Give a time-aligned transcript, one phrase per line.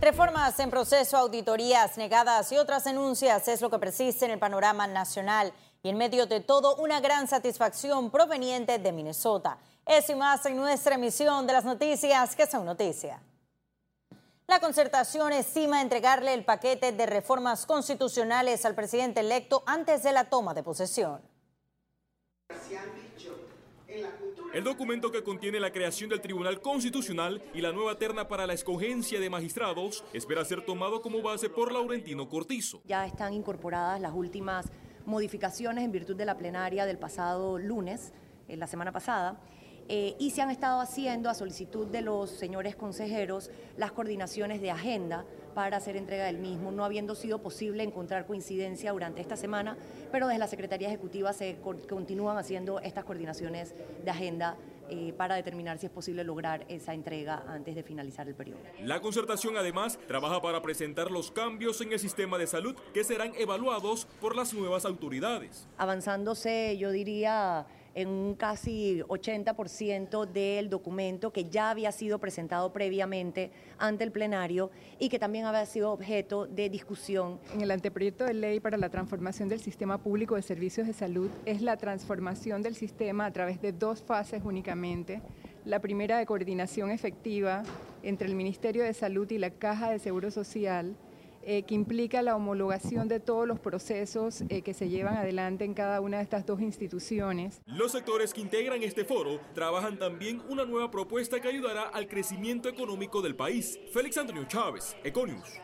[0.00, 4.86] Reformas en proceso, auditorías negadas y otras denuncias es lo que persiste en el panorama
[4.86, 9.58] nacional y en medio de todo una gran satisfacción proveniente de Minnesota.
[9.84, 13.20] Eso y más en nuestra emisión de las noticias que son noticia.
[14.46, 20.24] La concertación estima entregarle el paquete de reformas constitucionales al presidente electo antes de la
[20.30, 21.20] toma de posesión.
[24.52, 28.52] El documento que contiene la creación del Tribunal Constitucional y la nueva terna para la
[28.52, 32.82] escogencia de magistrados espera ser tomado como base por Laurentino Cortizo.
[32.84, 34.66] Ya están incorporadas las últimas
[35.06, 38.12] modificaciones en virtud de la plenaria del pasado lunes,
[38.48, 39.40] en la semana pasada.
[39.88, 44.72] Eh, y se han estado haciendo a solicitud de los señores consejeros las coordinaciones de
[44.72, 49.76] agenda para hacer entrega del mismo, no habiendo sido posible encontrar coincidencia durante esta semana,
[50.10, 54.56] pero desde la Secretaría Ejecutiva se continúan haciendo estas coordinaciones de agenda
[54.92, 58.58] eh, para determinar si es posible lograr esa entrega antes de finalizar el periodo.
[58.82, 63.32] La concertación además trabaja para presentar los cambios en el sistema de salud que serán
[63.36, 65.68] evaluados por las nuevas autoridades.
[65.78, 67.66] Avanzándose, yo diría,
[68.00, 74.70] en un casi 80% del documento que ya había sido presentado previamente ante el plenario
[74.98, 77.38] y que también había sido objeto de discusión.
[77.54, 81.30] En el anteproyecto de ley para la transformación del sistema público de servicios de salud
[81.44, 85.22] es la transformación del sistema a través de dos fases únicamente.
[85.64, 87.62] La primera de coordinación efectiva
[88.02, 90.96] entre el Ministerio de Salud y la Caja de Seguro Social
[91.42, 95.74] eh, que implica la homologación de todos los procesos eh, que se llevan adelante en
[95.74, 97.60] cada una de estas dos instituciones.
[97.66, 102.68] Los sectores que integran este foro trabajan también una nueva propuesta que ayudará al crecimiento
[102.68, 103.78] económico del país.
[103.92, 105.60] Félix Antonio Chávez, Econius.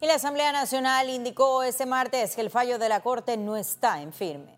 [0.00, 4.00] Y la Asamblea Nacional indicó este martes que el fallo de la Corte no está
[4.00, 4.57] en firme.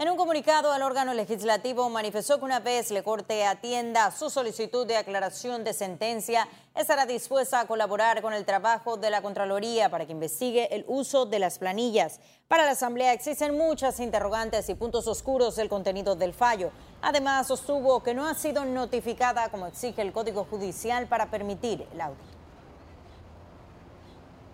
[0.00, 4.86] En un comunicado, el órgano legislativo manifestó que una vez la Corte atienda su solicitud
[4.86, 6.46] de aclaración de sentencia,
[6.76, 11.26] estará dispuesta a colaborar con el trabajo de la Contraloría para que investigue el uso
[11.26, 12.20] de las planillas.
[12.46, 16.70] Para la Asamblea existen muchas interrogantes y puntos oscuros del contenido del fallo.
[17.02, 22.00] Además, sostuvo que no ha sido notificada como exige el Código Judicial para permitir el
[22.00, 22.37] audito.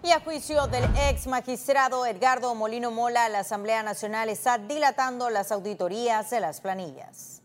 [0.05, 5.51] Y a juicio del ex magistrado Edgardo Molino Mola, la Asamblea Nacional está dilatando las
[5.51, 7.43] auditorías de las planillas.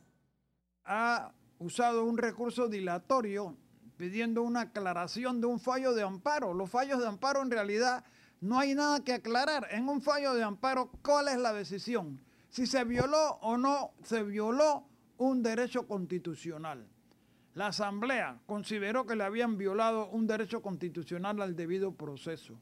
[0.84, 3.56] Ha usado un recurso dilatorio
[3.96, 6.53] pidiendo una aclaración de un fallo de amparo.
[6.53, 8.03] Los fallos de amparo en realidad
[8.42, 9.66] no hay nada que aclarar.
[9.72, 12.20] En un fallo de amparo, ¿cuál es la decisión?
[12.50, 14.84] Si se violó o no se violó
[15.16, 16.86] un derecho constitucional.
[17.56, 22.60] La Asamblea consideró que le habían violado un derecho constitucional al debido proceso.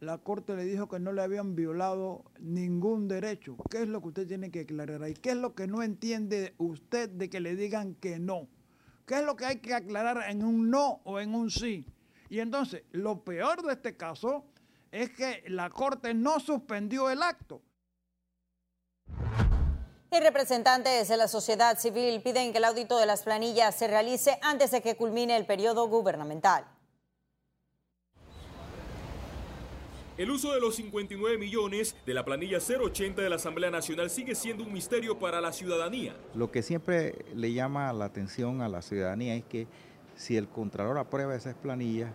[0.00, 3.56] La Corte le dijo que no le habían violado ningún derecho.
[3.70, 5.14] ¿Qué es lo que usted tiene que aclarar ahí?
[5.14, 8.48] ¿Qué es lo que no entiende usted de que le digan que no?
[9.06, 11.86] ¿Qué es lo que hay que aclarar en un no o en un sí?
[12.28, 14.44] Y entonces, lo peor de este caso
[14.90, 17.62] es que la Corte no suspendió el acto.
[20.14, 24.38] Y representantes de la sociedad civil piden que el audito de las planillas se realice
[24.42, 26.66] antes de que culmine el periodo gubernamental.
[30.18, 34.34] El uso de los 59 millones de la planilla 080 de la Asamblea Nacional sigue
[34.34, 36.14] siendo un misterio para la ciudadanía.
[36.34, 39.66] Lo que siempre le llama la atención a la ciudadanía es que
[40.14, 42.12] si el Contralor aprueba esas planillas,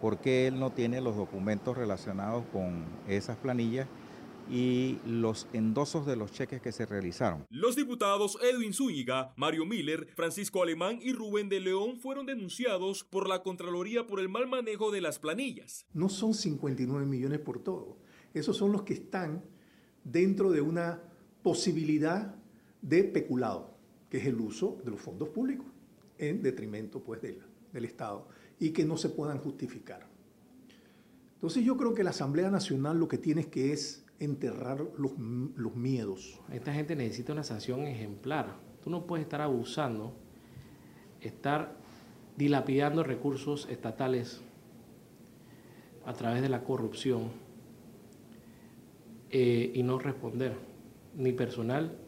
[0.00, 3.86] ¿por qué él no tiene los documentos relacionados con esas planillas?
[4.50, 7.46] Y los endosos de los cheques que se realizaron.
[7.50, 13.28] Los diputados Edwin Zúñiga, Mario Miller, Francisco Alemán y Rubén de León fueron denunciados por
[13.28, 15.86] la Contraloría por el mal manejo de las planillas.
[15.92, 17.98] No son 59 millones por todo.
[18.32, 19.44] Esos son los que están
[20.02, 21.02] dentro de una
[21.42, 22.34] posibilidad
[22.82, 23.76] de peculado,
[24.10, 25.66] que es el uso de los fondos públicos
[26.18, 27.38] en detrimento pues, del,
[27.72, 28.28] del Estado
[28.58, 30.08] y que no se puedan justificar.
[31.34, 35.12] Entonces yo creo que la Asamblea Nacional lo que tiene es que es enterrar los,
[35.18, 36.40] los miedos.
[36.52, 38.56] Esta gente necesita una sanción ejemplar.
[38.82, 40.14] Tú no puedes estar abusando,
[41.20, 41.76] estar
[42.36, 44.42] dilapidando recursos estatales
[46.04, 47.30] a través de la corrupción
[49.30, 50.54] eh, y no responder,
[51.16, 51.98] ni personal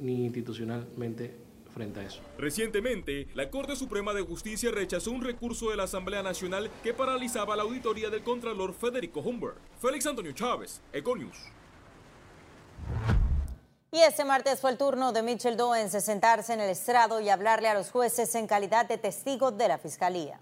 [0.00, 1.34] ni institucionalmente
[1.76, 2.20] frente a eso.
[2.38, 7.54] Recientemente, la Corte Suprema de Justicia rechazó un recurso de la Asamblea Nacional que paralizaba
[7.54, 9.58] la auditoría del Contralor Federico Humbert.
[9.78, 11.36] Félix Antonio Chávez, Econius.
[13.92, 17.28] Y este martes fue el turno de Mitchell Doens de sentarse en el estrado y
[17.28, 20.40] hablarle a los jueces en calidad de testigo de la Fiscalía.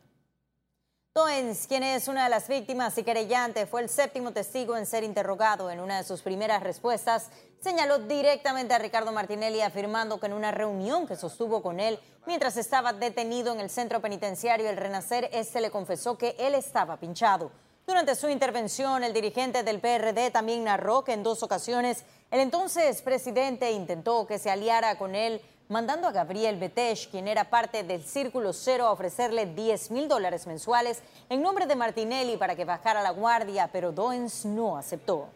[1.17, 5.05] Doens, quien es una de las víctimas y querellante, fue el séptimo testigo en ser
[5.05, 5.71] interrogado.
[5.71, 7.29] En una de sus primeras respuestas,
[7.61, 12.57] señaló directamente a Ricardo Martinelli, afirmando que en una reunión que sostuvo con él mientras
[12.57, 17.53] estaba detenido en el centro penitenciario El Renacer, este le confesó que él estaba pinchado.
[17.87, 22.03] Durante su intervención, el dirigente del PRD también narró que en dos ocasiones
[22.33, 27.49] el entonces presidente intentó que se aliara con él mandando a Gabriel Betesh, quien era
[27.49, 32.55] parte del Círculo Cero, a ofrecerle 10 mil dólares mensuales en nombre de Martinelli para
[32.55, 35.29] que bajara la guardia, pero Doens no aceptó.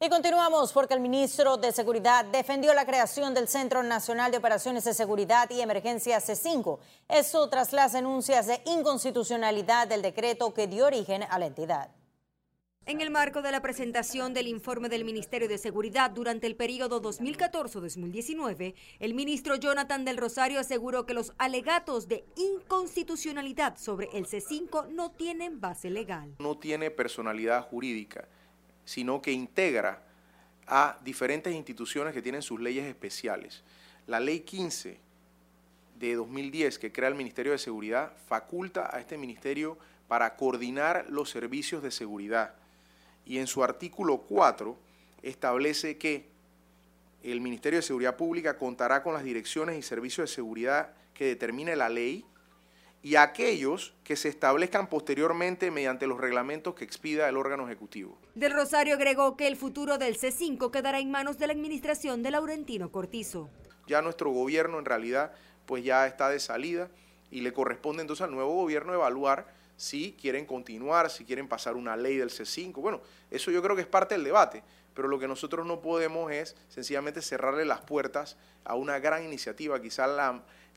[0.00, 4.84] Y continuamos porque el ministro de Seguridad defendió la creación del Centro Nacional de Operaciones
[4.84, 6.78] de Seguridad y Emergencia C5.
[7.08, 11.88] Eso tras las denuncias de inconstitucionalidad del decreto que dio origen a la entidad.
[12.86, 17.00] En el marco de la presentación del informe del Ministerio de Seguridad durante el periodo
[17.00, 24.88] 2014-2019, el ministro Jonathan del Rosario aseguró que los alegatos de inconstitucionalidad sobre el C5
[24.90, 26.34] no tienen base legal.
[26.38, 28.28] No tiene personalidad jurídica,
[28.84, 30.02] sino que integra
[30.66, 33.64] a diferentes instituciones que tienen sus leyes especiales.
[34.06, 34.98] La ley 15
[35.98, 41.30] de 2010 que crea el Ministerio de Seguridad faculta a este ministerio para coordinar los
[41.30, 42.56] servicios de seguridad
[43.26, 44.76] y en su artículo 4
[45.22, 46.28] establece que
[47.22, 51.74] el Ministerio de Seguridad Pública contará con las direcciones y servicios de seguridad que determine
[51.74, 52.24] la ley
[53.02, 58.18] y aquellos que se establezcan posteriormente mediante los reglamentos que expida el órgano ejecutivo.
[58.34, 62.30] Del Rosario agregó que el futuro del C5 quedará en manos de la administración de
[62.30, 63.50] Laurentino Cortizo.
[63.86, 65.32] Ya nuestro gobierno en realidad
[65.66, 66.88] pues ya está de salida
[67.30, 71.96] y le corresponde entonces al nuevo gobierno evaluar si quieren continuar, si quieren pasar una
[71.96, 72.74] ley del C5.
[72.74, 73.00] Bueno,
[73.30, 74.62] eso yo creo que es parte del debate,
[74.94, 79.80] pero lo que nosotros no podemos es sencillamente cerrarle las puertas a una gran iniciativa,
[79.80, 80.08] quizás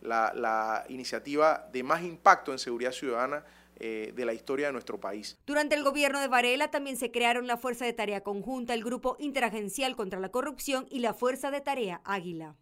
[0.02, 3.44] la, iniciativa de más impacto en seguridad ciudadana
[3.80, 5.38] eh, de la historia de nuestro país.
[5.46, 9.16] Durante el gobierno de Varela también se crearon la Fuerza de Tarea Conjunta, el Grupo
[9.20, 12.56] Interagencial contra la Corrupción y la Fuerza de Tarea Águila.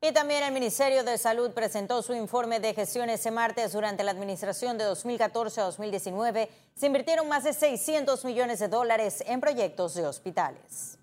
[0.00, 3.72] Y también el Ministerio de Salud presentó su informe de gestión ese martes.
[3.72, 9.24] Durante la administración de 2014 a 2019 se invirtieron más de 600 millones de dólares
[9.26, 10.98] en proyectos de hospitales.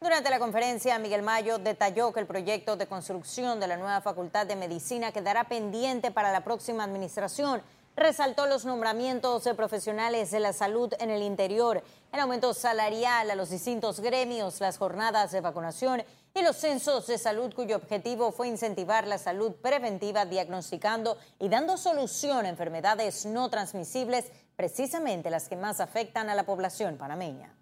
[0.00, 4.46] Durante la conferencia, Miguel Mayo detalló que el proyecto de construcción de la nueva Facultad
[4.46, 7.60] de Medicina quedará pendiente para la próxima administración
[7.96, 11.82] resaltó los nombramientos de profesionales de la salud en el interior,
[12.12, 16.02] el aumento salarial a los distintos gremios, las jornadas de vacunación
[16.34, 21.76] y los censos de salud cuyo objetivo fue incentivar la salud preventiva diagnosticando y dando
[21.76, 27.54] solución a enfermedades no transmisibles, precisamente las que más afectan a la población panameña.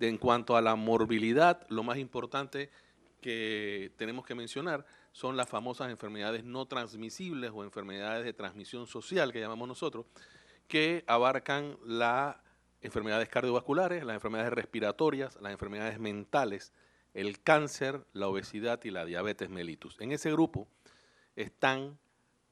[0.00, 2.70] En cuanto a la morbilidad, lo más importante
[3.26, 9.32] que tenemos que mencionar son las famosas enfermedades no transmisibles o enfermedades de transmisión social
[9.32, 10.06] que llamamos nosotros,
[10.68, 12.36] que abarcan las
[12.82, 16.72] enfermedades cardiovasculares, las enfermedades respiratorias, las enfermedades mentales,
[17.14, 19.96] el cáncer, la obesidad y la diabetes mellitus.
[19.98, 20.68] En ese grupo
[21.34, 21.98] están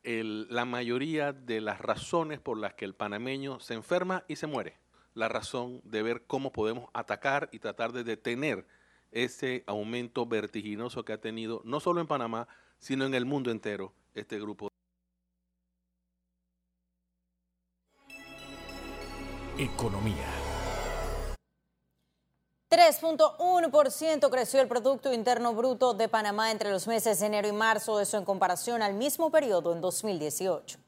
[0.02, 4.76] la mayoría de las razones por las que el panameño se enferma y se muere.
[5.14, 8.66] La razón de ver cómo podemos atacar y tratar de detener
[9.14, 13.94] ese aumento vertiginoso que ha tenido no solo en Panamá, sino en el mundo entero
[14.12, 14.68] este grupo.
[19.56, 20.26] Economía.
[22.70, 28.00] 3.1% creció el Producto Interno Bruto de Panamá entre los meses de enero y marzo,
[28.00, 30.83] eso en comparación al mismo periodo en 2018.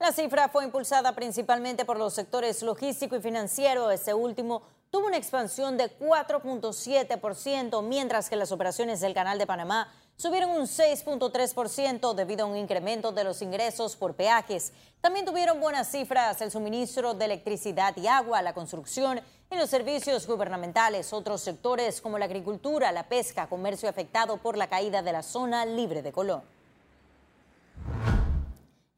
[0.00, 3.90] La cifra fue impulsada principalmente por los sectores logístico y financiero.
[3.90, 9.92] Este último tuvo una expansión de 4.7%, mientras que las operaciones del Canal de Panamá
[10.16, 14.72] subieron un 6.3% debido a un incremento de los ingresos por peajes.
[15.00, 20.28] También tuvieron buenas cifras el suministro de electricidad y agua, la construcción y los servicios
[20.28, 21.12] gubernamentales.
[21.12, 25.66] Otros sectores como la agricultura, la pesca, comercio afectado por la caída de la zona
[25.66, 26.57] libre de Colón.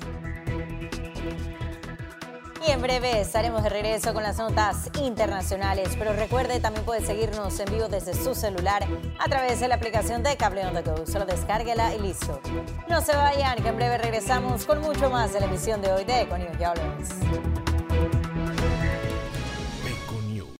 [2.69, 5.95] En breve estaremos de regreso con las notas internacionales.
[5.97, 8.85] Pero recuerde, también puede seguirnos en vivo desde su celular
[9.17, 11.07] a través de la aplicación de Cable On The Go.
[11.07, 12.39] Solo descárguela y listo.
[12.87, 16.03] No se vayan, que en breve regresamos con mucho más de la emisión de hoy
[16.03, 16.57] de Econius.
[16.59, 16.73] Ya